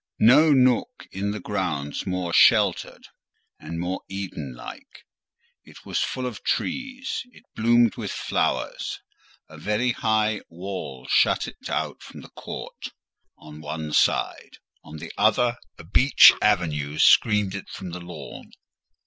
No 0.17 0.51
nook 0.51 1.05
in 1.11 1.29
the 1.29 1.39
grounds 1.39 2.07
more 2.07 2.33
sheltered 2.33 3.09
and 3.59 3.79
more 3.79 4.01
Eden 4.09 4.55
like; 4.55 5.05
it 5.63 5.85
was 5.85 5.99
full 5.99 6.25
of 6.25 6.41
trees, 6.41 7.21
it 7.25 7.43
bloomed 7.55 7.97
with 7.97 8.09
flowers: 8.11 8.99
a 9.47 9.59
very 9.59 9.91
high 9.91 10.41
wall 10.49 11.05
shut 11.07 11.47
it 11.47 11.69
out 11.69 12.01
from 12.01 12.21
the 12.21 12.29
court, 12.29 12.87
on 13.37 13.61
one 13.61 13.93
side; 13.93 14.57
on 14.83 14.97
the 14.97 15.11
other, 15.19 15.57
a 15.77 15.83
beech 15.83 16.33
avenue 16.41 16.97
screened 16.97 17.53
it 17.53 17.69
from 17.69 17.91
the 17.91 17.99
lawn. 18.01 18.53